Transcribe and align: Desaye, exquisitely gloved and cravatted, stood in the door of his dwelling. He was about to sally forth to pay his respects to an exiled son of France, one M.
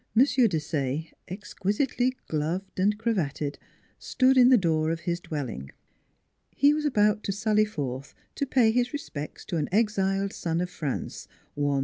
Desaye, 0.17 1.11
exquisitely 1.27 2.17
gloved 2.27 2.79
and 2.79 2.97
cravatted, 2.97 3.57
stood 3.99 4.35
in 4.35 4.49
the 4.49 4.57
door 4.57 4.89
of 4.89 5.01
his 5.01 5.19
dwelling. 5.19 5.69
He 6.55 6.73
was 6.73 6.85
about 6.85 7.23
to 7.25 7.31
sally 7.31 7.65
forth 7.65 8.15
to 8.33 8.47
pay 8.47 8.71
his 8.71 8.93
respects 8.93 9.45
to 9.45 9.57
an 9.57 9.69
exiled 9.71 10.33
son 10.33 10.59
of 10.59 10.71
France, 10.71 11.27
one 11.53 11.77
M. 11.79 11.79